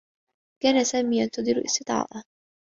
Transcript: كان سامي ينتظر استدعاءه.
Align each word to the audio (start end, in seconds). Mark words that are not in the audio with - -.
كان 0.63 0.83
سامي 0.83 1.17
ينتظر 1.19 1.61
استدعاءه. 1.65 2.23